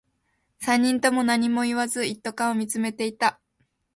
[0.59, 3.39] 三人とも何も言わず、一斗缶を見つめていた